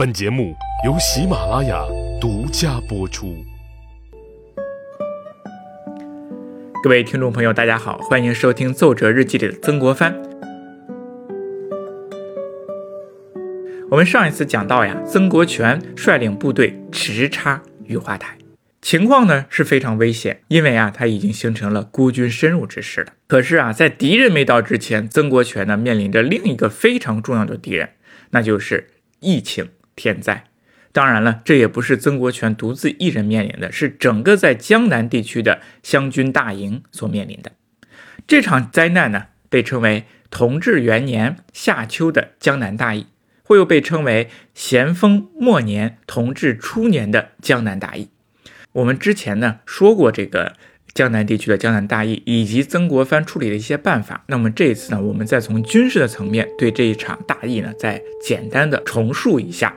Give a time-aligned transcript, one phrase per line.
[0.00, 1.84] 本节目由喜马拉雅
[2.18, 3.36] 独家播出。
[6.82, 10.18] 各位听众朋友，大家好，欢迎收听《奏折日记》里的曾国藩。
[13.90, 18.38] 我们上一次讲到呀，曾国荃率领部队直插雨花台，
[18.80, 23.12] 情况呢是非常危险，因为啊他已经形成了孤军深入之势了。
[23.26, 27.90] 可是啊，在敌人没到之前，曾国荃呢面临着另一个非常重要的敌人，
[28.30, 28.88] 那就是
[29.20, 29.68] 疫情。
[30.00, 30.44] 天灾，
[30.92, 37.52] 当然了，这也不是曾国荃独自一人面临的，是整个在江南地区的湘军大营所面临的
[38.26, 43.06] 这场灾难呢，被称为同治元年夏秋的江南大疫，
[43.42, 48.08] 或又被称为咸丰末年同治初年的江南大疫。
[48.72, 50.54] 我们之前呢说过这个。
[50.92, 59.72] 江南地区的江南大疫以及曾国藩处理的一些办法，那么这一次呢，我们再从军事的层面对这一场大疫呢，再简单的重述一下。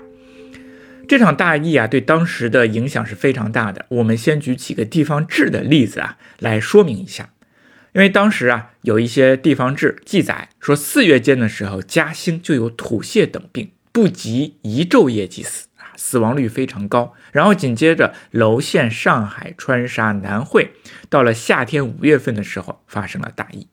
[1.08, 3.86] 这场大疫啊，对当时的影响是非常大的。
[3.90, 7.30] 我们先举几个地方志的例子啊，来说明一下。
[7.94, 15.94] 因为当时啊，有一些地方志记载说，四月间的时候，嘉兴就有吐泻等病，不及一昼夜即死啊。
[15.96, 20.72] 死亡率非常高，然后紧接着娄县、上海、川沙、南汇，
[21.08, 23.68] 到了夏天五月份的时候发生了大疫。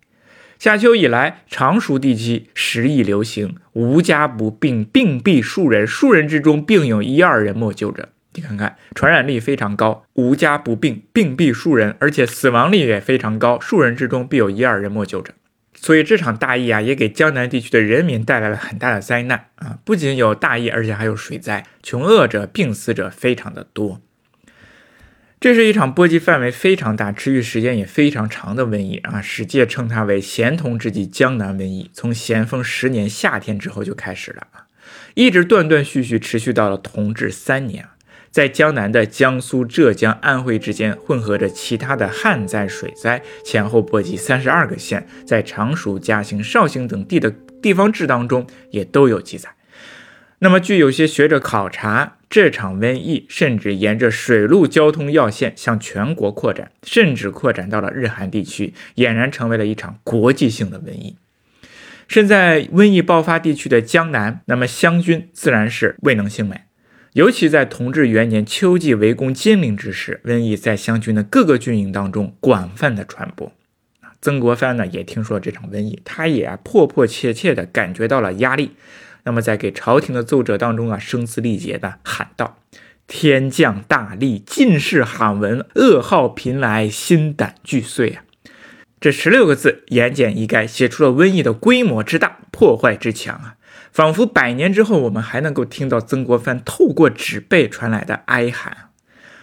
[0.61, 8.11] 夏秋以来，常熟地区时疫流行，无家不病，病必数人，数人之中并有一二人莫救者。
[8.35, 15.33] 你看看，传染力非常高，无家不病，病必数人，而且死亡率也非常高，数人之中必有一二人莫救者。
[15.75, 19.79] 所以这场大疫啊，也给江南地区的人民带来了很大的灾难啊！
[19.83, 24.03] 不仅有大疫，而且还有水灾，穷饿者、病死者非常的多。
[25.41, 29.23] 这是一场波及范围非常大、持续时间也非常长的瘟疫啊！
[29.23, 34.69] 史界称它为咸同之际江南瘟疫，从咸丰十年夏天之后就开始了啊，
[35.15, 37.87] 一直断断续续持续到了同治三年。
[38.31, 47.31] 在江南的江苏、浙江、安徽之间，混合着其他的旱灾、水灾，前后波及三十二个县，在常熟、嘉兴、绍兴等地的
[47.63, 49.49] 地方志当中也都有记载。
[50.41, 61.17] 那么，据有些学者考察，这场瘟疫甚至沿着水陆交通要线向全国扩展，甚至扩展到了日韩地区，俨然成为了一场国际性的瘟疫。
[62.07, 66.67] 身在瘟疫爆发地区的江南，那么湘军自然是未能幸免。
[67.15, 73.53] 尤其在同治元年秋季围攻金陵之时，瘟疫在湘军的各个军营当中广泛的传播。
[74.23, 78.71] 曾国藩呢也听说这场瘟疫，他也迫迫切切的感觉到了压力。
[79.25, 82.59] 那么在给朝廷的奏折当中啊，声嘶力竭的喊道
[83.07, 88.25] ：“天降大利，尽是罕闻，噩耗频来，心胆俱碎啊！”
[89.01, 93.57] 这十六个字言简意赅，写出了瘟疫的规模之大，破坏之强啊！
[93.91, 98.91] 仿佛百年之后，我们还能够听到曾国藩透过纸背传来的哀喊。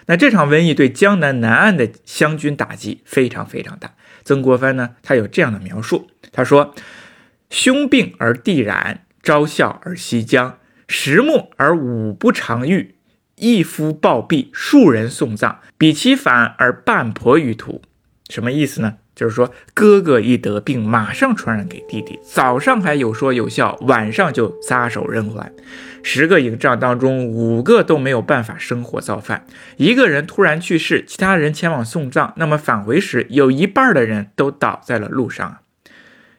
[0.06, 3.96] 那这场瘟疫对江南南岸的湘军打击非常非常大。
[4.24, 6.74] 曾国藩呢，他有这样的描述：他说，
[7.50, 10.58] 胸病而地染，朝笑而夕僵，
[10.88, 12.96] 食木而五不常遇，
[13.36, 17.82] 一夫暴毙，数人送葬，比其反而半婆于途。
[18.30, 18.94] 什么意思呢？
[19.14, 25.52] 就是说，哥哥一得病，马上传染给弟弟，早上还有说有笑，晚上就撒手人寰。
[26.02, 29.46] 十个营帐当中，五个都没有办法生火造饭。
[29.76, 35.58] 一个人突然去世，其他人前往送葬，那么返回时，有一半的人都倒在了路上。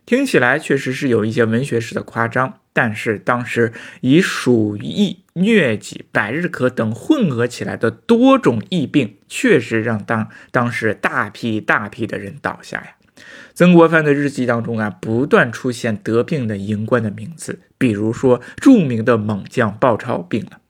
[0.09, 12.95] 听起来确实是有一些文学式的夸张，但是当时以鼠疫、疟疾、百日咳等混合起来的多种疫病，确实让当当时大批大批的人倒下呀。
[13.53, 20.61] 曾国藩的日记当中啊，不断出现得病的营官的名字，比如说著名的猛将鲍超病了，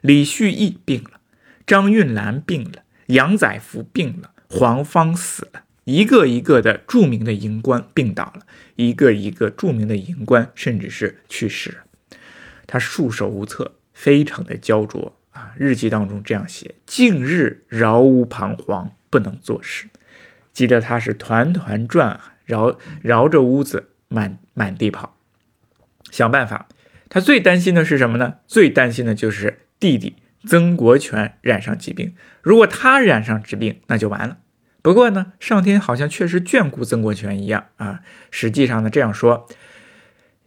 [0.00, 1.20] 李旭义病了，
[1.64, 5.62] 张运兰病了，杨载福病了，黄芳死了。
[5.84, 8.46] 一个一个的著名的营官病倒了，
[8.76, 12.18] 一个一个著名的营官甚至是去世了，
[12.66, 15.52] 他束手无策，非常的焦灼啊！
[15.56, 19.88] 日记当中这样写：近日饶无彷徨，不能做事，
[20.52, 25.16] 急得他是团团转啊，绕绕着屋子满满地跑，
[26.10, 26.68] 想办法。
[27.08, 28.34] 他最担心的是什么呢？
[28.46, 30.14] 最担心的就是弟弟
[30.46, 34.38] 曾国荃染上疾病，如果他染上疾病，那就完了。
[34.82, 38.00] 不过呢，上天好像确实眷顾曾国荃一样啊。
[38.30, 39.46] 实际上呢，这样说，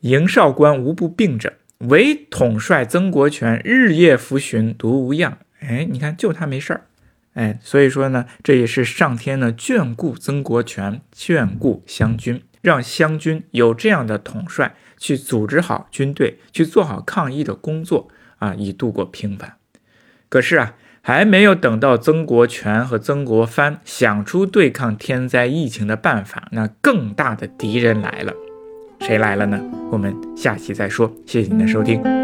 [0.01, 5.37] 营哨官无不病者，唯统帅曾国荃日夜服巡，独无恙。
[5.59, 6.85] 哎，你看，就他没事儿。
[7.33, 18.09] 哎，所以说呢，这也是上天呢眷顾曾国荃，眷顾湘军，让湘军有这样的统帅去组织好军队，去做好抗疫的工作。
[18.39, 19.55] 啊，以度过平凡。
[20.27, 28.31] 可是啊，还没有等到曾国荃和曾国藩想出对抗天灾疫情的办法，那更大的敌人来了。
[29.01, 29.61] 谁来了呢？
[29.91, 31.11] 我们下期再说。
[31.25, 32.22] 谢谢您的收听。